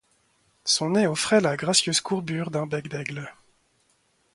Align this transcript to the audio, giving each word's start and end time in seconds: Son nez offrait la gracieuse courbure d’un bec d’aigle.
Son 0.65 0.89
nez 0.89 1.05
offrait 1.05 1.41
la 1.41 1.55
gracieuse 1.55 2.01
courbure 2.01 2.49
d’un 2.49 2.65
bec 2.65 2.87
d’aigle. 2.87 3.31